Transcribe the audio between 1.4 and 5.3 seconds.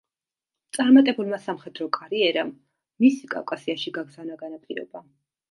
სამხედრო კარიერამ მისი კავკასიაში გაგზავნა განაპირობა.